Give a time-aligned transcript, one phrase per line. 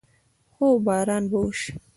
[0.55, 1.71] هو، باران به وشي